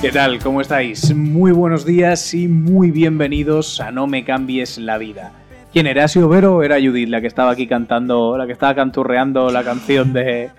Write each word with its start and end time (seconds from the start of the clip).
¿Qué 0.00 0.10
tal? 0.12 0.38
¿Cómo 0.38 0.60
estáis? 0.60 1.14
Muy 1.14 1.52
buenos 1.52 1.84
días 1.84 2.34
y 2.34 2.46
muy 2.46 2.90
bienvenidos 2.90 3.80
a 3.80 3.90
No 3.90 4.06
me 4.06 4.24
cambies 4.24 4.78
la 4.78 4.98
vida. 4.98 5.32
¿Quién 5.72 5.86
era? 5.86 6.04
¿Ha 6.04 6.08
sido 6.08 6.28
Vero 6.28 6.56
o 6.56 6.62
era 6.62 6.76
Judith 6.76 7.08
la 7.08 7.20
que 7.20 7.26
estaba 7.26 7.50
aquí 7.50 7.66
cantando, 7.66 8.36
la 8.36 8.46
que 8.46 8.52
estaba 8.52 8.74
canturreando 8.74 9.50
la 9.50 9.64
canción 9.64 10.12
de... 10.12 10.50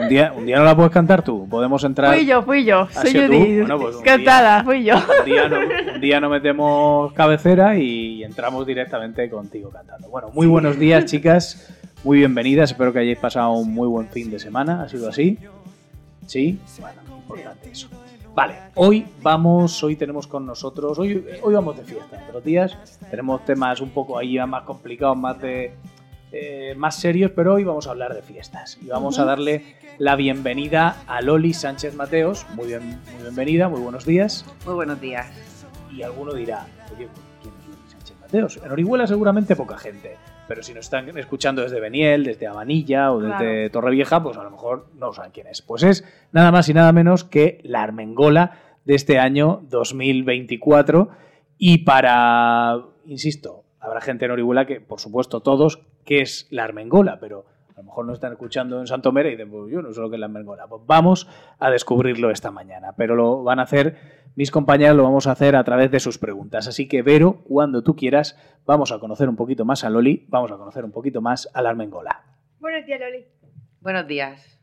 Un 0.00 0.08
día, 0.08 0.32
un 0.36 0.44
día 0.44 0.58
no 0.58 0.64
la 0.64 0.76
puedes 0.76 0.92
cantar 0.92 1.22
tú, 1.22 1.48
podemos 1.48 1.82
entrar... 1.84 2.14
Fui 2.14 2.26
yo, 2.26 2.42
fui 2.42 2.64
yo, 2.64 2.80
¿Has 2.82 2.94
soy? 3.10 3.12
Judith. 3.14 3.60
Bueno, 3.60 3.78
pues 3.78 3.96
Cantada, 3.98 4.62
fui 4.64 4.84
yo. 4.84 4.94
Un 4.96 5.24
día, 5.24 5.48
no, 5.48 5.58
un 5.94 6.00
día 6.00 6.20
no 6.20 6.28
metemos 6.28 7.12
cabecera 7.14 7.78
y 7.78 8.22
entramos 8.22 8.66
directamente 8.66 9.30
contigo 9.30 9.70
cantando. 9.70 10.08
Bueno, 10.08 10.28
muy 10.34 10.46
buenos 10.46 10.78
días 10.78 11.04
chicas, 11.06 11.72
muy 12.04 12.18
bienvenidas, 12.18 12.72
espero 12.72 12.92
que 12.92 12.98
hayáis 12.98 13.18
pasado 13.18 13.52
un 13.52 13.72
muy 13.72 13.88
buen 13.88 14.08
fin 14.08 14.30
de 14.30 14.38
semana, 14.38 14.82
¿ha 14.82 14.88
sido 14.88 15.08
así? 15.08 15.38
¿Sí? 16.26 16.58
Bueno, 16.80 17.00
importante 17.16 17.70
eso. 17.70 17.88
Vale, 18.36 18.54
hoy 18.74 19.06
vamos, 19.22 19.82
hoy 19.82 19.96
tenemos 19.96 20.26
con 20.26 20.44
nosotros, 20.44 20.98
hoy, 20.98 21.24
hoy 21.42 21.54
vamos 21.54 21.74
de 21.78 21.84
fiesta, 21.84 22.22
otros 22.28 22.44
días 22.44 23.00
tenemos 23.10 23.42
temas 23.46 23.80
un 23.80 23.88
poco 23.88 24.18
ahí 24.18 24.38
más 24.46 24.64
complicados, 24.64 25.16
más 25.16 25.40
de 25.40 25.72
eh, 26.32 26.74
más 26.76 26.96
serios, 26.96 27.30
pero 27.34 27.54
hoy 27.54 27.64
vamos 27.64 27.86
a 27.86 27.92
hablar 27.92 28.12
de 28.12 28.20
fiestas 28.20 28.76
y 28.82 28.88
vamos 28.88 29.18
a 29.18 29.24
darle 29.24 29.76
la 29.96 30.16
bienvenida 30.16 30.98
a 31.06 31.22
Loli 31.22 31.54
Sánchez 31.54 31.94
Mateos. 31.94 32.44
Muy 32.54 32.66
bien, 32.66 32.86
muy 32.86 33.22
bienvenida, 33.22 33.70
muy 33.70 33.80
buenos 33.80 34.04
días. 34.04 34.44
Muy 34.66 34.74
buenos 34.74 35.00
días. 35.00 35.26
Y 35.90 36.02
alguno 36.02 36.34
dirá, 36.34 36.66
oye, 36.94 37.08
¿quién 37.40 37.54
es 37.58 37.66
Loli 37.68 37.90
Sánchez 37.90 38.16
Mateos? 38.20 38.60
En 38.62 38.70
Orihuela 38.70 39.06
seguramente 39.06 39.56
poca 39.56 39.78
gente, 39.78 40.18
pero 40.48 40.62
si 40.62 40.72
nos 40.74 40.86
están 40.86 41.16
escuchando 41.18 41.62
desde 41.62 41.80
Beniel, 41.80 42.24
desde 42.24 42.46
Avanilla 42.46 43.12
o 43.12 43.20
desde 43.20 43.36
Claro. 43.36 43.70
Torrevieja, 43.70 44.22
pues 44.22 44.36
a 44.36 44.42
lo 44.42 44.50
mejor 44.50 44.88
no 44.94 45.12
saben 45.12 45.32
quién 45.32 45.46
es. 45.46 45.62
Pues 45.62 45.82
es 45.82 46.04
nada 46.32 46.52
más 46.52 46.68
y 46.68 46.74
nada 46.74 46.92
menos 46.92 47.24
que 47.24 47.60
la 47.64 47.82
Armengola 47.82 48.58
de 48.84 48.94
este 48.94 49.18
año 49.18 49.62
2024 49.68 51.08
y 51.58 51.78
para, 51.78 52.80
insisto, 53.06 53.64
habrá 53.80 54.00
gente 54.00 54.26
en 54.26 54.30
Orihuela 54.32 54.66
que, 54.66 54.80
por 54.80 55.00
supuesto, 55.00 55.40
todos, 55.40 55.80
que 56.04 56.20
es 56.20 56.46
la 56.50 56.64
Armengola, 56.64 57.18
pero 57.20 57.46
a 57.76 57.80
lo 57.80 57.84
mejor 57.84 58.06
no 58.06 58.14
están 58.14 58.32
escuchando 58.32 58.80
en 58.80 58.86
Santomera 58.86 59.28
y 59.28 59.32
dicen, 59.32 59.50
pues 59.50 59.70
yo 59.70 59.82
no 59.82 59.92
sé 59.92 60.00
lo 60.00 60.08
que 60.08 60.16
es 60.16 60.20
la 60.20 60.26
Armengola. 60.26 60.66
Pues 60.66 60.80
vamos 60.86 61.28
a 61.58 61.70
descubrirlo 61.70 62.30
esta 62.30 62.50
mañana, 62.50 62.94
pero 62.96 63.14
lo 63.14 63.42
van 63.42 63.58
a 63.58 63.64
hacer 63.64 64.30
mis 64.34 64.50
compañeras, 64.50 64.96
lo 64.96 65.02
vamos 65.02 65.26
a 65.26 65.32
hacer 65.32 65.54
a 65.56 65.62
través 65.62 65.90
de 65.90 66.00
sus 66.00 66.16
preguntas. 66.16 66.66
Así 66.68 66.88
que, 66.88 67.02
Vero, 67.02 67.42
cuando 67.44 67.82
tú 67.82 67.94
quieras, 67.94 68.34
vamos 68.64 68.92
a 68.92 68.98
conocer 68.98 69.28
un 69.28 69.36
poquito 69.36 69.66
más 69.66 69.84
a 69.84 69.90
Loli, 69.90 70.24
vamos 70.28 70.50
a 70.52 70.56
conocer 70.56 70.86
un 70.86 70.90
poquito 70.90 71.20
más 71.20 71.50
a 71.52 71.60
la 71.60 71.68
Armengola. 71.68 72.24
Buenos 72.60 72.86
días, 72.86 72.98
Loli. 72.98 73.26
Buenos 73.82 74.06
días. 74.06 74.58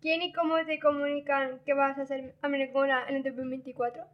¿Quién 0.00 0.22
y 0.22 0.32
cómo 0.32 0.54
te 0.64 0.80
comunican 0.80 1.60
que 1.66 1.74
vas 1.74 1.98
a 1.98 2.06
ser 2.06 2.34
Americana 2.40 3.02
en 3.10 3.16
el 3.16 3.24
2024? 3.24 4.04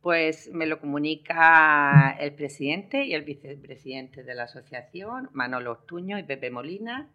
Pues 0.00 0.48
me 0.52 0.66
lo 0.66 0.78
comunica 0.78 2.16
el 2.20 2.34
presidente 2.34 3.04
y 3.04 3.14
el 3.14 3.24
vicepresidente 3.24 4.22
de 4.22 4.34
la 4.36 4.44
asociación, 4.44 5.28
Manolo 5.32 5.72
Ortuño 5.72 6.20
y 6.20 6.22
Pepe 6.22 6.52
Molina. 6.52 7.10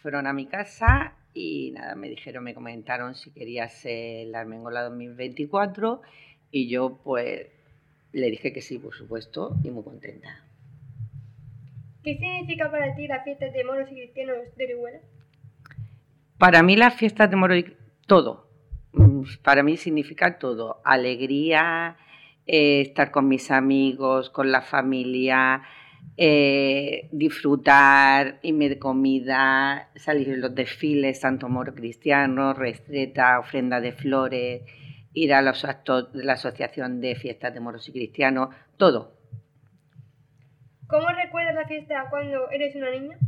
Fueron 0.00 0.26
a 0.26 0.32
mi 0.32 0.46
casa 0.46 1.14
y 1.34 1.72
nada, 1.72 1.94
me 1.94 2.08
dijeron, 2.08 2.44
me 2.44 2.54
comentaron 2.54 3.14
si 3.14 3.30
quería 3.30 3.68
ser 3.68 4.26
la 4.28 4.40
Armengola 4.40 4.82
2024 4.82 6.02
y 6.50 6.68
yo 6.68 6.98
pues 7.02 7.46
le 8.12 8.30
dije 8.30 8.52
que 8.52 8.60
sí, 8.60 8.78
por 8.78 8.94
supuesto, 8.94 9.56
y 9.64 9.70
muy 9.70 9.82
contenta. 9.82 10.44
¿Qué 12.02 12.18
significa 12.18 12.70
para 12.70 12.94
ti 12.94 13.06
la 13.06 13.22
fiesta 13.22 13.46
de 13.46 13.64
moros 13.64 13.88
y 13.90 13.94
cristianos 13.94 14.36
de 14.56 14.64
Orihuela? 14.64 14.98
Para 16.36 16.62
mí 16.62 16.76
las 16.76 16.94
fiestas 16.94 17.30
de 17.30 17.36
Moro, 17.36 17.54
todo. 18.06 18.48
Mm, 18.92 19.22
Para 19.42 19.62
mí 19.62 19.76
significa 19.76 20.38
todo. 20.38 20.80
Alegría, 20.84 21.96
eh, 22.46 22.80
estar 22.80 23.12
con 23.12 23.28
mis 23.28 23.50
amigos, 23.50 24.30
con 24.30 24.50
la 24.50 24.62
familia, 24.62 25.62
eh, 26.16 27.08
disfrutar, 27.10 28.38
irme 28.42 28.68
de 28.68 28.78
comida, 28.78 29.88
salir 29.96 30.28
en 30.28 30.40
los 30.40 30.54
desfiles, 30.54 31.20
Santo 31.20 31.48
Moro 31.48 31.74
Cristiano, 31.74 32.52
restreta, 32.52 33.38
ofrenda 33.38 33.80
de 33.80 33.92
flores, 33.92 34.62
ir 35.14 35.32
a 35.32 35.42
los 35.42 35.64
actos 35.64 36.12
de 36.12 36.24
la 36.24 36.34
Asociación 36.34 37.00
de 37.00 37.14
Fiestas 37.14 37.54
de 37.54 37.60
Moros 37.60 37.88
y 37.88 37.92
Cristianos, 37.92 38.54
todo. 38.76 39.16
¿Cómo 40.86 41.08
recuerdas 41.08 41.54
la 41.54 41.66
fiesta 41.66 42.06
cuando 42.10 42.50
eres 42.50 42.76
una 42.76 42.90
niña? 42.90 43.18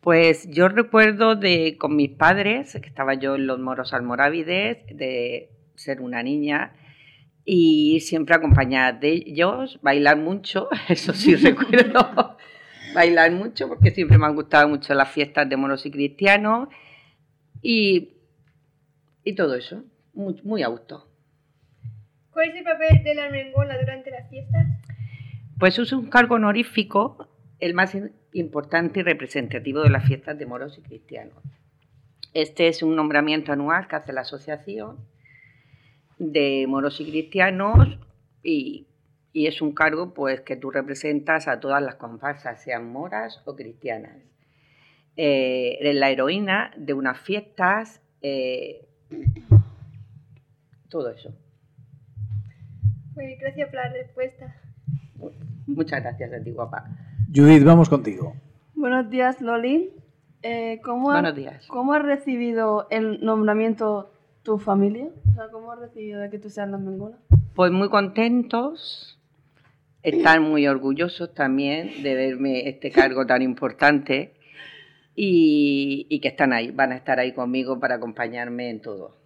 Pues 0.00 0.48
yo 0.48 0.68
recuerdo 0.68 1.34
de 1.34 1.76
con 1.76 1.96
mis 1.96 2.10
padres, 2.10 2.78
que 2.80 2.88
estaba 2.88 3.14
yo 3.14 3.34
en 3.34 3.48
los 3.48 3.58
moros 3.58 3.92
almorávides, 3.92 4.78
de 4.96 5.50
ser 5.74 6.00
una 6.00 6.22
niña 6.22 6.72
y 7.50 8.00
siempre 8.00 8.34
acompañada 8.34 8.92
de 8.92 9.10
ellos, 9.10 9.78
bailar 9.80 10.18
mucho, 10.18 10.68
eso 10.90 11.14
sí 11.14 11.34
recuerdo, 11.34 12.36
bailar 12.94 13.32
mucho 13.32 13.68
porque 13.68 13.90
siempre 13.90 14.18
me 14.18 14.26
han 14.26 14.34
gustado 14.34 14.68
mucho 14.68 14.92
las 14.92 15.10
fiestas 15.10 15.48
de 15.48 15.56
moros 15.56 15.86
y 15.86 15.90
cristianos 15.90 16.68
y, 17.62 18.18
y 19.24 19.34
todo 19.34 19.54
eso, 19.54 19.82
muy, 20.12 20.38
muy 20.44 20.62
a 20.62 20.68
gusto. 20.68 21.10
¿Cuál 22.30 22.50
es 22.50 22.56
el 22.56 22.64
papel 22.64 23.02
de 23.02 23.14
la 23.14 23.24
Armengola 23.24 23.78
durante 23.78 24.10
las 24.10 24.28
fiestas? 24.28 24.66
Pues 25.58 25.78
es 25.78 25.90
un 25.94 26.10
cargo 26.10 26.34
honorífico, 26.34 27.28
el 27.60 27.72
más 27.72 27.96
importante 28.34 29.00
y 29.00 29.04
representativo 29.04 29.80
de 29.80 29.88
las 29.88 30.04
fiestas 30.04 30.38
de 30.38 30.44
moros 30.44 30.76
y 30.76 30.82
cristianos. 30.82 31.42
Este 32.34 32.68
es 32.68 32.82
un 32.82 32.94
nombramiento 32.94 33.52
anual 33.52 33.88
que 33.88 33.96
hace 33.96 34.12
la 34.12 34.20
asociación 34.20 34.98
de 36.18 36.66
moros 36.68 37.00
y 37.00 37.10
cristianos 37.10 37.98
y, 38.42 38.86
y 39.32 39.46
es 39.46 39.60
un 39.62 39.72
cargo 39.72 40.14
pues 40.14 40.40
que 40.40 40.56
tú 40.56 40.70
representas 40.70 41.48
a 41.48 41.60
todas 41.60 41.82
las 41.82 41.94
comparsas, 41.96 42.62
sean 42.62 42.90
moras 42.90 43.42
o 43.44 43.54
cristianas. 43.56 44.16
Eh, 45.16 45.78
eres 45.80 45.96
la 45.96 46.10
heroína 46.10 46.72
de 46.76 46.94
unas 46.94 47.18
fiestas, 47.18 48.00
eh, 48.22 48.86
todo 50.88 51.10
eso. 51.10 51.34
Pues 53.14 53.38
gracias 53.40 53.68
por 53.68 53.76
la 53.76 53.88
respuesta. 53.92 54.54
Muchas 55.66 56.02
gracias 56.02 56.32
a 56.32 56.42
ti, 56.42 56.50
guapa. 56.52 56.84
Judith, 57.34 57.64
vamos 57.64 57.88
contigo. 57.88 58.34
Buenos 58.74 59.10
días, 59.10 59.40
Loli. 59.40 59.90
Eh, 60.42 60.80
¿cómo, 60.84 61.10
ha- 61.10 61.14
Buenos 61.14 61.34
días. 61.34 61.66
¿Cómo 61.66 61.92
has 61.94 62.02
recibido 62.02 62.86
el 62.90 63.24
nombramiento 63.24 64.12
tu 64.48 64.56
familia? 64.56 65.10
O 65.30 65.34
sea, 65.34 65.48
¿cómo 65.52 65.70
has 65.72 65.78
recibido 65.78 66.22
de 66.22 66.30
que 66.30 66.38
tú 66.38 66.48
seas 66.48 66.70
la 66.70 66.78
Mengola? 66.78 67.18
Pues 67.54 67.70
muy 67.70 67.90
contentos, 67.90 69.20
están 70.02 70.42
muy 70.42 70.66
orgullosos 70.66 71.34
también 71.34 72.02
de 72.02 72.14
verme 72.14 72.66
este 72.66 72.90
cargo 72.90 73.26
tan 73.26 73.42
importante 73.42 74.32
y, 75.14 76.06
y 76.08 76.20
que 76.20 76.28
están 76.28 76.54
ahí, 76.54 76.70
van 76.70 76.92
a 76.92 76.96
estar 76.96 77.18
ahí 77.18 77.32
conmigo 77.34 77.78
para 77.78 77.96
acompañarme 77.96 78.70
en 78.70 78.80
todo. 78.80 79.16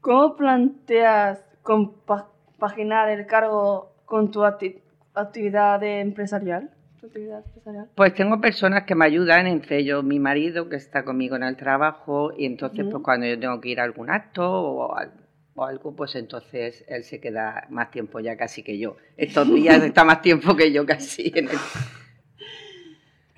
¿Cómo 0.00 0.34
planteas 0.34 1.38
compaginar 1.62 3.10
el 3.10 3.26
cargo 3.26 3.92
con 4.06 4.32
tu 4.32 4.40
acti- 4.40 4.80
actividad 5.14 5.78
de 5.78 6.00
empresarial? 6.00 6.70
¿Tu 7.00 7.06
actividad 7.06 7.44
empresarial? 7.44 7.88
Pues 7.94 8.14
tengo 8.14 8.40
personas 8.40 8.84
que 8.84 8.94
me 8.94 9.04
ayudan, 9.04 9.46
entre 9.46 9.78
ellos 9.78 10.02
mi 10.04 10.18
marido 10.18 10.68
que 10.68 10.76
está 10.76 11.04
conmigo 11.04 11.36
en 11.36 11.42
el 11.42 11.56
trabajo 11.56 12.32
y 12.36 12.46
entonces 12.46 12.86
pues 12.90 13.02
cuando 13.02 13.26
yo 13.26 13.38
tengo 13.38 13.60
que 13.60 13.68
ir 13.68 13.80
a 13.80 13.84
algún 13.84 14.10
acto 14.10 14.50
o, 14.50 14.96
o 15.54 15.64
algo, 15.64 15.94
pues 15.94 16.14
entonces 16.14 16.84
él 16.88 17.04
se 17.04 17.20
queda 17.20 17.66
más 17.70 17.90
tiempo 17.90 18.20
ya 18.20 18.36
casi 18.36 18.62
que 18.62 18.78
yo. 18.78 18.96
Estos 19.16 19.48
días 19.54 19.82
está 19.82 20.04
más 20.04 20.22
tiempo 20.22 20.56
que 20.56 20.72
yo 20.72 20.86
casi 20.86 21.32
en 21.34 21.48
el, 21.48 21.58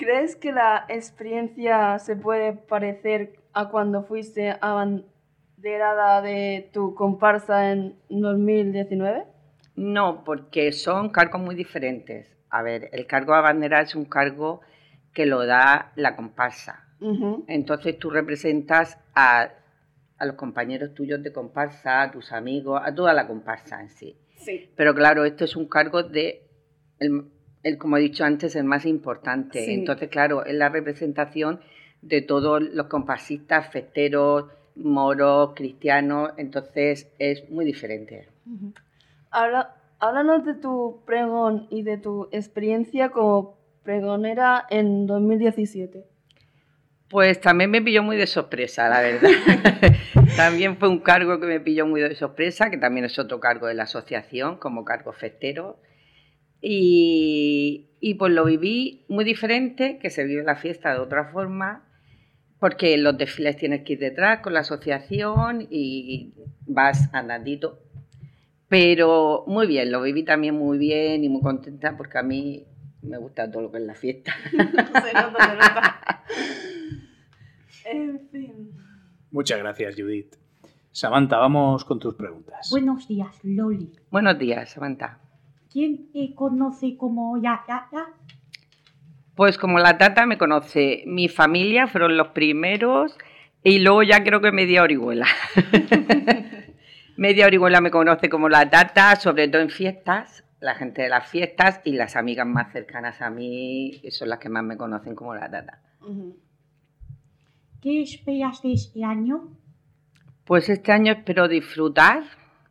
¿Crees 0.00 0.34
que 0.34 0.50
la 0.50 0.86
experiencia 0.88 1.98
se 1.98 2.16
puede 2.16 2.54
parecer 2.54 3.34
a 3.52 3.68
cuando 3.68 4.02
fuiste 4.02 4.56
abanderada 4.62 6.22
de 6.22 6.70
tu 6.72 6.94
comparsa 6.94 7.70
en 7.72 7.96
2019? 8.08 9.24
No, 9.76 10.24
porque 10.24 10.72
son 10.72 11.10
cargos 11.10 11.42
muy 11.42 11.54
diferentes. 11.54 12.34
A 12.50 12.62
ver, 12.62 12.90
el 12.92 13.06
cargo 13.06 13.34
de 13.34 13.42
bandera 13.42 13.80
es 13.80 13.94
un 13.94 14.04
cargo 14.04 14.60
que 15.12 15.26
lo 15.26 15.46
da 15.46 15.92
la 15.96 16.16
comparsa. 16.16 16.86
Entonces 17.46 17.98
tú 17.98 18.10
representas 18.10 18.98
a, 19.14 19.48
a 20.18 20.26
los 20.26 20.36
compañeros 20.36 20.92
tuyos 20.94 21.22
de 21.22 21.32
comparsa, 21.32 22.02
a 22.02 22.10
tus 22.10 22.30
amigos, 22.32 22.80
a 22.84 22.94
toda 22.94 23.14
la 23.14 23.26
comparsa 23.26 23.80
en 23.80 23.88
sí. 23.88 24.16
Sí. 24.36 24.70
Pero 24.76 24.94
claro, 24.94 25.24
esto 25.24 25.44
es 25.44 25.56
un 25.56 25.66
cargo 25.66 26.02
de, 26.02 26.42
el, 26.98 27.24
el, 27.62 27.78
como 27.78 27.96
he 27.96 28.00
dicho 28.00 28.24
antes, 28.24 28.54
el 28.54 28.64
más 28.64 28.84
importante. 28.84 29.64
Sí. 29.64 29.72
Entonces, 29.72 30.10
claro, 30.10 30.44
es 30.44 30.54
la 30.54 30.68
representación 30.68 31.60
de 32.02 32.22
todos 32.22 32.62
los 32.62 32.86
comparsistas, 32.86 33.70
festeros, 33.70 34.46
moros, 34.76 35.52
cristianos. 35.54 36.32
Entonces 36.36 37.10
es 37.18 37.48
muy 37.50 37.64
diferente. 37.64 38.28
Habla, 39.30 39.74
háblanos 40.00 40.44
de 40.44 40.54
tu 40.54 41.02
pregón 41.06 41.66
y 41.70 41.82
de 41.82 41.98
tu 41.98 42.28
experiencia 42.32 43.10
como 43.10 43.58
pregonera 43.84 44.66
en 44.70 45.06
2017. 45.06 46.04
Pues 47.08 47.40
también 47.40 47.70
me 47.70 47.82
pilló 47.82 48.02
muy 48.02 48.16
de 48.16 48.26
sorpresa, 48.26 48.88
la 48.88 49.00
verdad. 49.00 49.30
también 50.36 50.76
fue 50.76 50.88
un 50.88 51.00
cargo 51.00 51.40
que 51.40 51.46
me 51.46 51.60
pilló 51.60 51.86
muy 51.86 52.00
de 52.00 52.14
sorpresa, 52.14 52.70
que 52.70 52.78
también 52.78 53.04
es 53.04 53.18
otro 53.18 53.40
cargo 53.40 53.66
de 53.66 53.74
la 53.74 53.82
asociación, 53.82 54.58
como 54.58 54.84
cargo 54.84 55.12
festero. 55.12 55.80
Y, 56.62 57.90
y 58.00 58.14
pues 58.14 58.32
lo 58.32 58.44
viví 58.44 59.04
muy 59.08 59.24
diferente, 59.24 59.98
que 59.98 60.10
se 60.10 60.24
vive 60.24 60.44
la 60.44 60.56
fiesta 60.56 60.92
de 60.92 61.00
otra 61.00 61.32
forma, 61.32 61.84
porque 62.60 62.96
los 62.96 63.18
desfiles 63.18 63.56
tienes 63.56 63.82
que 63.82 63.94
ir 63.94 63.98
detrás 63.98 64.40
con 64.40 64.54
la 64.54 64.60
asociación 64.60 65.66
y 65.68 66.32
vas 66.66 67.12
andandito. 67.12 67.80
Pero 68.70 69.42
muy 69.48 69.66
bien, 69.66 69.90
lo 69.90 70.00
viví 70.00 70.24
también 70.24 70.54
muy 70.54 70.78
bien 70.78 71.24
y 71.24 71.28
muy 71.28 71.42
contenta 71.42 71.96
porque 71.96 72.18
a 72.18 72.22
mí 72.22 72.64
me 73.02 73.18
gusta 73.18 73.50
todo 73.50 73.64
lo 73.64 73.72
que 73.72 73.78
es 73.78 73.84
la 73.84 73.94
fiesta. 73.96 74.32
se 74.50 74.56
nota, 74.56 74.94
se 75.02 75.56
nota. 75.56 76.24
En 77.84 78.28
fin. 78.30 78.70
Muchas 79.32 79.58
gracias, 79.58 79.96
Judith. 79.96 80.36
Samantha, 80.92 81.38
vamos 81.38 81.84
con 81.84 81.98
tus 81.98 82.14
preguntas. 82.14 82.68
Buenos 82.70 83.08
días, 83.08 83.40
Loli. 83.42 83.90
Buenos 84.08 84.38
días, 84.38 84.70
Samantha. 84.70 85.18
¿Quién 85.72 86.12
te 86.12 86.32
conoce 86.36 86.96
como 86.96 87.42
ya, 87.42 87.64
ya, 87.66 87.88
ya? 87.90 88.06
Pues 89.34 89.58
como 89.58 89.80
la 89.80 89.98
tata 89.98 90.26
me 90.26 90.38
conoce, 90.38 91.02
mi 91.06 91.28
familia 91.28 91.88
fueron 91.88 92.16
los 92.16 92.28
primeros 92.28 93.18
y 93.64 93.80
luego 93.80 94.04
ya 94.04 94.22
creo 94.22 94.40
que 94.40 94.52
media 94.52 94.84
orihuela. 94.84 95.26
media 97.20 97.46
orihuela 97.46 97.82
me 97.82 97.90
conoce 97.90 98.30
como 98.30 98.48
la 98.48 98.70
tata, 98.70 99.14
sobre 99.16 99.46
todo 99.46 99.60
en 99.60 99.68
fiestas, 99.68 100.42
la 100.58 100.74
gente 100.74 101.02
de 101.02 101.10
las 101.10 101.28
fiestas 101.28 101.82
y 101.84 101.92
las 101.92 102.16
amigas 102.16 102.46
más 102.46 102.72
cercanas 102.72 103.20
a 103.20 103.28
mí 103.28 104.00
son 104.08 104.30
las 104.30 104.38
que 104.38 104.48
más 104.48 104.64
me 104.64 104.78
conocen 104.78 105.14
como 105.14 105.34
la 105.34 105.50
tata. 105.50 105.82
¿Qué 107.82 108.00
esperas 108.00 108.62
de 108.62 108.72
este 108.72 109.04
año? 109.04 109.50
Pues 110.46 110.70
este 110.70 110.92
año 110.92 111.12
espero 111.12 111.46
disfrutar 111.46 112.24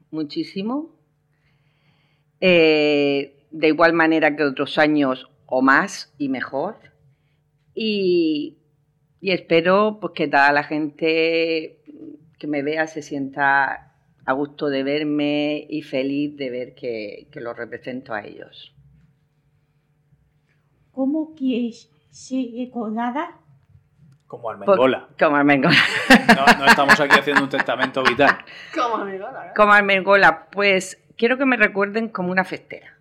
muchísimo. 0.10 0.96
Eh, 2.42 3.46
de 3.52 3.68
igual 3.68 3.94
manera 3.94 4.36
que 4.36 4.46
otros 4.46 4.80
años 4.80 5.30
o 5.46 5.62
más 5.62 6.12
y 6.18 6.28
mejor. 6.28 6.76
Y, 7.76 8.58
y 9.22 9.30
espero 9.30 10.00
pues, 10.02 10.14
que 10.16 10.28
toda 10.28 10.52
la 10.54 10.64
gente 10.64 11.84
que 12.40 12.48
me 12.48 12.64
vea 12.64 12.88
se 12.88 13.04
sienta 13.04 13.89
a 14.26 14.34
gusto 14.34 14.68
de 14.70 14.84
verme 14.84 15.66
y 15.70 15.82
feliz 15.82 16.36
de 16.38 16.50
ver 16.50 16.76
que, 16.76 17.28
que 17.32 17.42
los 17.42 17.56
represento 17.58 18.14
a 18.14 18.24
ellos. 18.26 18.74
¿Cómo 20.92 21.34
quieres 21.36 21.90
ser 22.10 22.46
recordada? 22.58 23.38
Como 24.28 24.44
Por- 24.44 24.54
Armengola. 24.56 25.10
Como 25.18 25.36
Armengola. 25.36 25.78
No, 26.30 26.60
no 26.60 26.66
estamos 26.66 27.00
aquí 27.00 27.18
haciendo 27.20 27.44
un 27.44 27.50
testamento 27.50 28.04
vital. 28.04 28.38
Como 28.74 28.96
amigo, 28.98 29.26
la 29.26 29.32
verdad. 29.40 29.54
Como 29.56 29.72
Armengola, 29.74 30.50
pues 30.52 31.02
quiero 31.18 31.38
que 31.38 31.46
me 31.46 31.58
recuerden 31.58 32.08
como 32.10 32.32
una 32.32 32.44
festera. 32.46 32.98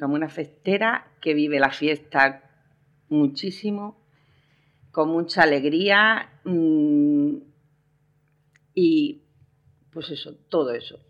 como 0.00 0.14
una 0.14 0.28
festera 0.28 1.06
que 1.20 1.34
vive 1.34 1.58
la 1.60 1.70
fiesta 1.70 2.42
muchísimo, 3.08 4.00
con 4.90 5.08
mucha 5.10 5.42
alegría 5.42 6.30
mm, 6.44 7.34
y 8.74 9.21
pues 9.92 10.10
eso, 10.10 10.34
todo 10.48 10.72
eso. 10.72 11.00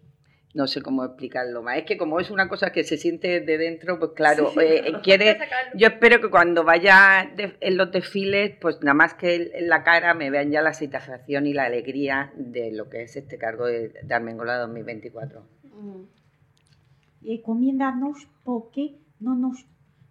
No 0.54 0.66
sé 0.66 0.82
cómo 0.82 1.02
explicarlo 1.04 1.62
más. 1.62 1.78
Es 1.78 1.84
que 1.84 1.96
como 1.96 2.20
es 2.20 2.30
una 2.30 2.46
cosa 2.46 2.72
que 2.72 2.84
se 2.84 2.98
siente 2.98 3.40
de 3.40 3.56
dentro, 3.56 3.98
pues 3.98 4.10
claro, 4.14 4.52
eh, 4.60 4.82
eh, 4.86 4.92
quiere, 5.02 5.38
yo 5.74 5.86
espero 5.88 6.20
que 6.20 6.28
cuando 6.28 6.62
vaya 6.62 7.30
de- 7.34 7.56
en 7.60 7.78
los 7.78 7.90
desfiles, 7.90 8.56
pues 8.60 8.76
nada 8.82 8.92
más 8.92 9.14
que 9.14 9.50
en 9.54 9.68
la 9.70 9.82
cara 9.82 10.12
me 10.12 10.28
vean 10.28 10.50
ya 10.50 10.60
la 10.60 10.74
satisfacción 10.74 11.46
y 11.46 11.54
la 11.54 11.64
alegría 11.64 12.32
de 12.36 12.70
lo 12.70 12.90
que 12.90 13.02
es 13.04 13.16
este 13.16 13.38
cargo 13.38 13.64
de, 13.66 13.88
de 14.02 14.14
Armengola 14.14 14.58
2024. 14.58 15.42
Ujú. 15.72 16.08
Recomiéndanos 17.22 18.28
por 18.44 18.70
qué 18.72 18.98
no 19.20 19.34
nos 19.34 19.64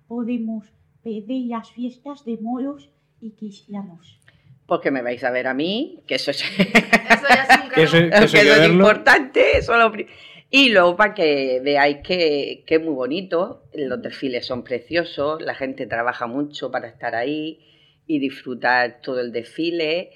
podemos 0.07 0.65
perder 1.03 1.45
las 1.47 1.71
fiestas 1.71 2.25
de 2.25 2.37
moros 2.37 2.89
y 3.19 3.31
cristianos. 3.31 4.19
Porque 4.65 4.89
me 4.91 5.01
vais 5.01 5.23
a 5.23 5.31
ver 5.31 5.47
a 5.47 5.53
mí, 5.53 6.01
que 6.07 6.15
eso 6.15 6.31
es, 6.31 6.41
Eso 6.41 7.25
ya 7.29 7.45
Que 7.75 7.83
eso, 7.83 7.97
eso 7.97 8.23
eso 8.23 8.37
es 8.37 8.45
verlo. 8.45 8.73
importante. 8.73 9.57
eso 9.57 9.75
lo 9.77 9.91
y 10.53 10.69
luego 10.69 10.97
para 10.97 11.13
que 11.13 11.61
veáis 11.63 11.99
que, 12.03 12.65
que 12.67 12.75
es 12.75 12.81
muy 12.81 12.93
bonito, 12.93 13.63
los 13.73 14.01
desfiles 14.01 14.45
son 14.45 14.65
preciosos, 14.65 15.41
la 15.41 15.55
gente 15.55 15.87
trabaja 15.87 16.27
mucho 16.27 16.69
para 16.69 16.89
estar 16.89 17.15
ahí 17.15 17.59
y 18.05 18.19
disfrutar 18.19 18.99
todo 19.01 19.21
el 19.21 19.31
desfile 19.31 20.11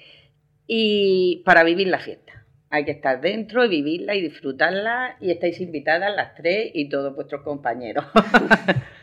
y 0.68 1.42
para 1.46 1.64
vivir 1.64 1.88
la 1.88 2.00
fiesta. 2.00 2.46
Hay 2.70 2.84
que 2.84 2.92
estar 2.92 3.22
dentro 3.22 3.64
y 3.64 3.70
vivirla 3.70 4.14
y 4.16 4.22
disfrutarla 4.22 5.16
y 5.22 5.32
estáis 5.32 5.62
invitadas 5.62 6.14
las 6.14 6.36
tres 6.36 6.70
y 6.74 6.90
todos 6.90 7.16
vuestros 7.16 7.42
compañeros. 7.42 8.04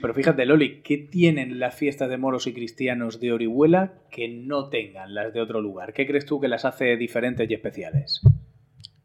Pero 0.00 0.14
fíjate, 0.14 0.46
Loli, 0.46 0.80
¿qué 0.82 0.98
tienen 0.98 1.58
las 1.58 1.74
fiestas 1.74 2.08
de 2.08 2.18
moros 2.18 2.46
y 2.46 2.52
cristianos 2.52 3.20
de 3.20 3.32
Orihuela 3.32 3.94
que 4.10 4.28
no 4.28 4.68
tengan 4.68 5.14
las 5.14 5.32
de 5.32 5.40
otro 5.40 5.60
lugar? 5.60 5.92
¿Qué 5.92 6.06
crees 6.06 6.24
tú 6.24 6.40
que 6.40 6.48
las 6.48 6.64
hace 6.64 6.96
diferentes 6.96 7.50
y 7.50 7.54
especiales? 7.54 8.20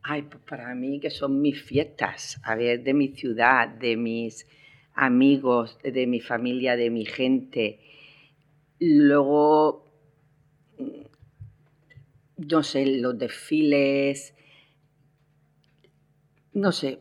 Ay, 0.03 0.23
pues 0.23 0.43
para 0.43 0.75
mí 0.75 0.99
que 0.99 1.09
son 1.09 1.41
mis 1.41 1.61
fiestas, 1.61 2.39
a 2.43 2.55
ver, 2.55 2.83
de 2.83 2.93
mi 2.93 3.09
ciudad, 3.09 3.69
de 3.69 3.97
mis 3.97 4.47
amigos, 4.93 5.79
de 5.83 6.05
mi 6.05 6.19
familia, 6.19 6.75
de 6.75 6.89
mi 6.89 7.05
gente. 7.05 7.79
Luego, 8.79 9.85
mm, 10.77 12.45
no 12.49 12.63
sé, 12.63 12.85
los 12.85 13.17
desfiles, 13.17 14.35
no 16.53 16.71
sé, 16.71 16.99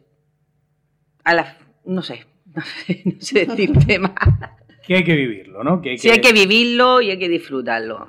a 1.25 1.35
la, 1.35 1.59
no 1.85 2.03
sé, 2.03 2.25
no 3.05 3.21
sé, 3.21 3.47
decirte 3.47 3.99
más. 3.99 4.13
Que 4.87 4.97
hay 4.97 5.05
que 5.05 5.15
vivirlo, 5.15 5.63
¿no? 5.63 5.81
Que 5.81 5.91
hay 5.91 5.99
Sí, 5.99 6.11
hay 6.11 6.21
que 6.21 6.33
vivirlo 6.33 7.01
y 7.01 7.11
hay 7.11 7.19
que 7.19 7.29
disfrutarlo. 7.29 8.09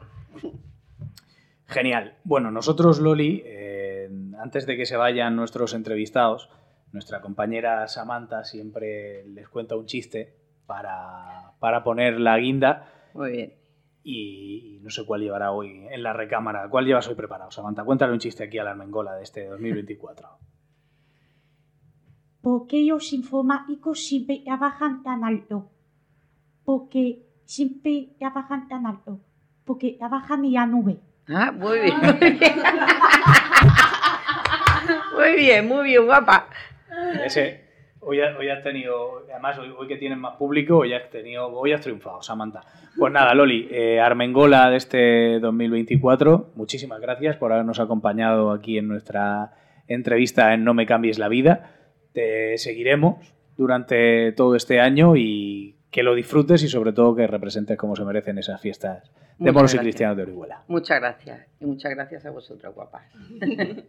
Genial. 1.68 2.16
Bueno, 2.24 2.50
nosotros, 2.50 3.00
Loli, 3.00 3.44
eh, 3.46 4.10
antes 4.40 4.66
de 4.66 4.76
que 4.76 4.88
se 4.88 4.98
vayan 4.98 5.36
nuestros 5.36 5.76
entrevistados, 5.76 6.50
nuestra 6.92 7.22
compañera 7.22 7.88
Samantha 7.88 8.44
siempre 8.44 9.24
les 9.28 9.48
cuenta 9.50 9.76
un 9.76 9.86
chiste 9.86 10.36
para, 10.66 11.52
para 11.60 11.84
poner 11.84 12.20
la 12.20 12.40
guinda 12.40 12.92
Muy 13.14 13.32
bien. 13.32 13.54
y 14.04 14.80
no 14.82 14.90
sé 14.90 15.06
cuál 15.06 15.22
llevará 15.22 15.52
hoy 15.52 15.86
en 15.92 16.02
la 16.02 16.14
recámara. 16.14 16.68
¿Cuál 16.70 16.86
llevas 16.86 17.08
hoy 17.08 17.16
preparado, 17.16 17.52
Samantha? 17.52 17.84
Cuéntale 17.84 18.14
un 18.14 18.20
chiste 18.20 18.44
aquí 18.44 18.58
a 18.58 18.64
la 18.64 18.72
Armengola 18.72 19.14
de 19.14 19.24
este 19.24 19.46
2024. 19.46 20.28
¿Por 22.44 22.68
qué 22.68 22.84
los 22.84 23.14
informáticos 23.14 24.06
siempre 24.06 24.42
trabajan 24.44 25.02
tan 25.02 25.24
alto? 25.24 25.72
Porque 26.66 27.24
siempre 27.46 28.10
trabajan 28.20 28.68
tan 28.68 28.86
alto. 28.86 29.22
Porque 29.64 29.96
trabajan 29.98 30.44
en 30.44 30.52
la 30.52 30.66
nube. 30.66 30.98
Ah, 31.30 31.54
muy 31.54 31.80
bien. 31.80 31.96
Muy 35.16 35.36
bien, 35.38 35.68
muy 35.68 35.84
bien, 35.86 36.06
guapa. 36.06 36.50
Ese, 37.24 37.62
hoy, 38.02 38.20
hoy 38.20 38.50
has 38.50 38.62
tenido, 38.62 39.24
además 39.32 39.58
hoy, 39.58 39.74
hoy 39.78 39.88
que 39.88 39.96
tienes 39.96 40.18
más 40.18 40.36
público, 40.36 40.80
hoy 40.80 40.94
has, 40.94 41.10
tenido, 41.10 41.48
hoy 41.48 41.72
has 41.72 41.80
triunfado, 41.80 42.22
Samantha. 42.22 42.62
Pues 42.98 43.14
nada, 43.14 43.34
Loli, 43.34 43.70
eh, 43.72 44.02
Armengola 44.02 44.70
de 44.70 44.76
este 44.76 45.40
2024, 45.40 46.52
muchísimas 46.56 47.00
gracias 47.00 47.38
por 47.38 47.54
habernos 47.54 47.80
acompañado 47.80 48.52
aquí 48.52 48.78
en 48.78 48.90
nuestra 48.90 49.54
entrevista 49.88 50.54
en 50.54 50.66
No 50.66 50.74
me 50.74 50.86
cambies 50.86 51.20
la 51.20 51.30
vida. 51.30 51.83
Te 52.14 52.58
seguiremos 52.58 53.34
durante 53.58 54.32
todo 54.34 54.56
este 54.56 54.80
año 54.80 55.16
y 55.16 55.76
que 55.92 56.04
lo 56.04 56.16
disfrutes 56.16 56.64
y 56.64 56.68
sobre 56.68 56.94
todo 56.94 57.16
que 57.16 57.28
representes 57.28 57.78
como 57.78 57.96
se 57.96 58.04
merecen 58.04 58.38
esas 58.38 58.60
fiestas 58.62 59.12
de 59.38 59.52
Muchas 59.52 59.54
moros 59.54 59.74
y 59.76 59.78
cristianos 59.78 60.18
de 60.18 60.24
Orihuela. 60.24 60.64
Muchas 60.68 61.00
gracias. 61.00 61.48
Y 61.60 61.66
muchas 61.66 61.92
gracias 61.92 62.26
a 62.26 62.32
vosotros, 62.32 62.74
guapas. 62.74 63.04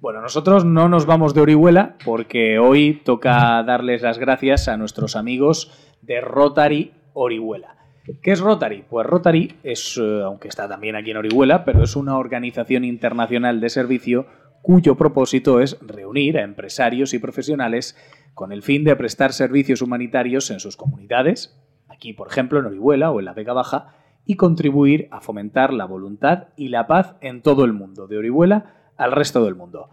Bueno, 0.00 0.20
nosotros 0.20 0.66
no 0.66 0.86
nos 0.90 1.06
vamos 1.06 1.32
de 1.32 1.40
Orihuela 1.40 1.96
porque 2.04 2.58
hoy 2.58 3.00
toca 3.06 3.62
darles 3.62 4.02
las 4.02 4.18
gracias 4.18 4.68
a 4.68 4.76
nuestros 4.76 5.16
amigos 5.16 5.94
de 6.02 6.20
Rotary 6.20 6.92
Orihuela. 7.14 7.76
¿Qué 8.22 8.32
es 8.32 8.40
Rotary? 8.40 8.84
Pues 8.86 9.06
Rotary 9.06 9.56
es, 9.62 9.96
eh, 9.96 10.20
aunque 10.22 10.48
está 10.48 10.68
también 10.68 10.94
aquí 10.94 11.12
en 11.12 11.16
Orihuela, 11.16 11.64
pero 11.64 11.82
es 11.82 11.96
una 11.96 12.18
organización 12.18 12.84
internacional 12.84 13.62
de 13.62 13.70
servicio 13.70 14.26
cuyo 14.64 14.96
propósito 14.96 15.60
es 15.60 15.78
reunir 15.82 16.38
a 16.38 16.42
empresarios 16.42 17.12
y 17.12 17.18
profesionales 17.18 17.98
con 18.32 18.50
el 18.50 18.62
fin 18.62 18.82
de 18.82 18.96
prestar 18.96 19.34
servicios 19.34 19.82
humanitarios 19.82 20.50
en 20.50 20.58
sus 20.58 20.78
comunidades, 20.78 21.54
aquí 21.86 22.14
por 22.14 22.28
ejemplo 22.28 22.60
en 22.60 22.64
Orihuela 22.64 23.10
o 23.10 23.18
en 23.18 23.26
la 23.26 23.34
Vega 23.34 23.52
Baja, 23.52 23.94
y 24.24 24.36
contribuir 24.36 25.06
a 25.10 25.20
fomentar 25.20 25.74
la 25.74 25.84
voluntad 25.84 26.48
y 26.56 26.68
la 26.68 26.86
paz 26.86 27.16
en 27.20 27.42
todo 27.42 27.66
el 27.66 27.74
mundo, 27.74 28.06
de 28.06 28.16
Orihuela 28.16 28.92
al 28.96 29.12
resto 29.12 29.44
del 29.44 29.54
mundo. 29.54 29.90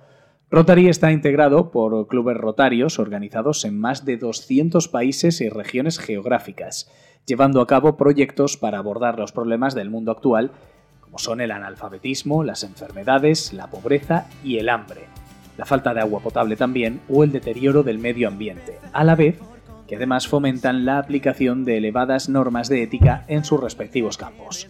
Rotary 0.50 0.88
está 0.88 1.12
integrado 1.12 1.70
por 1.70 2.08
clubes 2.08 2.38
rotarios 2.38 2.98
organizados 2.98 3.66
en 3.66 3.78
más 3.78 4.06
de 4.06 4.16
200 4.16 4.88
países 4.88 5.42
y 5.42 5.50
regiones 5.50 6.00
geográficas, 6.00 6.90
llevando 7.26 7.60
a 7.60 7.68
cabo 7.68 7.98
proyectos 7.98 8.56
para 8.56 8.78
abordar 8.78 9.20
los 9.20 9.34
problemas 9.34 9.76
del 9.76 9.90
mundo 9.90 10.14
actual 10.14 10.54
como 11.12 11.20
son 11.20 11.42
el 11.42 11.52
analfabetismo, 11.52 12.42
las 12.42 12.64
enfermedades, 12.64 13.52
la 13.52 13.68
pobreza 13.68 14.28
y 14.46 14.60
el 14.60 14.70
hambre, 14.70 15.02
la 15.58 15.66
falta 15.66 15.94
de 15.94 16.00
agua 16.00 16.22
potable 16.22 16.56
también 16.56 17.02
o 17.10 17.26
el 17.26 17.34
deterioro 17.34 17.84
del 17.84 18.00
medio 18.00 18.30
ambiente, 18.30 18.78
a 18.94 19.04
la 19.04 19.16
vez 19.16 19.38
que 19.90 19.98
además 19.98 20.30
fomentan 20.30 20.86
la 20.86 21.00
aplicación 21.00 21.66
de 21.66 21.76
elevadas 21.76 22.30
normas 22.30 22.70
de 22.70 22.84
ética 22.84 23.26
en 23.28 23.44
sus 23.44 23.60
respectivos 23.60 24.16
campos. 24.16 24.70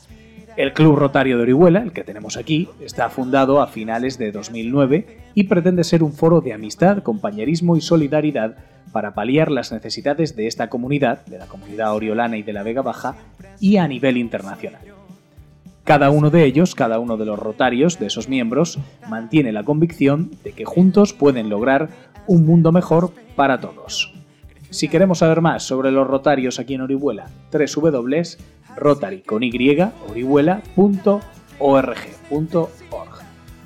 El 0.58 0.74
Club 0.74 0.96
Rotario 0.96 1.38
de 1.38 1.44
Orihuela, 1.44 1.84
el 1.84 1.92
que 1.92 2.04
tenemos 2.04 2.38
aquí, 2.38 2.68
está 2.80 3.12
fundado 3.12 3.62
a 3.62 3.68
finales 3.68 4.18
de 4.18 4.32
2009 4.32 5.20
y 5.36 5.44
pretende 5.44 5.84
ser 5.84 6.02
un 6.02 6.12
foro 6.12 6.42
de 6.42 6.54
amistad, 6.54 7.04
compañerismo 7.04 7.78
y 7.78 7.82
solidaridad 7.82 8.56
para 8.92 9.14
paliar 9.14 9.52
las 9.52 9.72
necesidades 9.72 10.36
de 10.36 10.48
esta 10.48 10.70
comunidad, 10.70 11.24
de 11.28 11.38
la 11.38 11.46
comunidad 11.46 11.94
oriolana 11.94 12.36
y 12.38 12.42
de 12.42 12.54
la 12.54 12.64
Vega 12.64 12.82
Baja, 12.82 13.16
y 13.60 13.78
a 13.78 13.88
nivel 13.88 14.18
internacional. 14.18 15.01
Cada 15.84 16.12
uno 16.12 16.30
de 16.30 16.46
ellos, 16.46 16.76
cada 16.76 17.00
uno 17.00 17.18
de 17.18 17.26
los 17.26 17.40
rotarios, 17.40 17.98
de 18.00 18.06
esos 18.08 18.30
miembros, 18.30 18.78
mantiene 19.10 19.52
la 19.52 19.64
convicción 19.64 20.30
de 20.44 20.52
que 20.52 20.64
juntos 20.64 21.14
pueden 21.14 21.50
lograr 21.50 21.90
un 22.28 22.46
mundo 22.46 22.72
mejor 22.72 23.12
para 23.36 23.60
todos. 23.60 24.14
Si 24.70 24.88
queremos 24.88 25.18
saber 25.20 25.42
más 25.42 25.64
sobre 25.64 25.92
los 25.92 26.08
rotarios 26.08 26.60
aquí 26.60 26.76
en 26.76 26.82
Orihuela, 26.82 27.28
www.rotary 27.52 29.24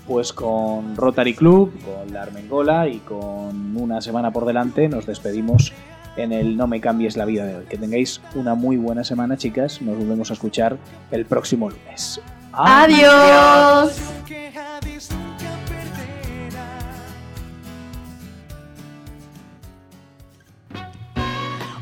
Pues 0.08 0.34
con 0.34 0.96
Rotary 0.96 1.34
Club, 1.34 1.74
con 1.84 2.14
la 2.14 2.24
Armengola 2.24 2.88
y 2.88 3.00
con 3.00 3.76
una 3.78 4.02
semana 4.02 4.32
por 4.32 4.46
delante 4.46 4.88
nos 4.88 5.06
despedimos 5.06 5.74
en 6.18 6.32
el 6.32 6.58
No 6.58 6.68
me 6.68 6.82
cambies 6.82 7.18
la 7.18 7.26
vida 7.26 7.46
de 7.46 7.56
hoy. 7.56 7.66
Que 7.66 7.78
tengáis 7.78 8.22
una 8.36 8.56
muy 8.56 8.78
buena 8.78 9.04
semana, 9.04 9.38
chicas. 9.38 9.82
Nos 9.82 9.98
volvemos 9.98 10.30
a 10.32 10.34
escuchar 10.34 10.78
el 11.12 11.26
próximo 11.26 11.70
lunes. 11.70 12.22
Adiós. 12.54 14.00